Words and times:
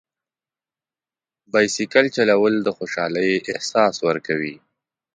بایسکل 1.51 2.05
چلول 2.15 2.53
د 2.63 2.67
خوشحالۍ 2.77 3.31
احساس 3.51 3.95
ورکوي. 4.07 4.55